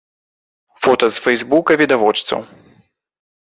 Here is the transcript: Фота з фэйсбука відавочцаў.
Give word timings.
Фота 0.85 1.09
з 1.17 1.21
фэйсбука 1.25 1.77
відавочцаў. 1.83 2.41